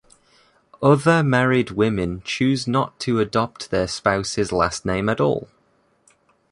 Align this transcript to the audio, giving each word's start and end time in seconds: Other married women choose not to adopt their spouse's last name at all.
Other 0.81 1.21
married 1.21 1.69
women 1.69 2.23
choose 2.25 2.67
not 2.67 2.99
to 3.01 3.19
adopt 3.19 3.69
their 3.69 3.87
spouse's 3.87 4.51
last 4.51 4.83
name 4.83 5.07
at 5.09 5.21
all. 5.21 5.47